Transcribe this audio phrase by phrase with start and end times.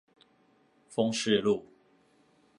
[0.89, 1.63] 豐勢路